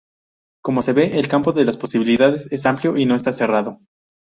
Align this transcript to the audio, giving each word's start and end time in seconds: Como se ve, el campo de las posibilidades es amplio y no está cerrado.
Como 0.63 0.81
se 0.81 0.93
ve, 0.93 1.19
el 1.19 1.27
campo 1.27 1.51
de 1.53 1.63
las 1.63 1.77
posibilidades 1.77 2.51
es 2.51 2.65
amplio 2.65 2.97
y 2.97 3.05
no 3.05 3.15
está 3.15 3.31
cerrado. 3.33 3.81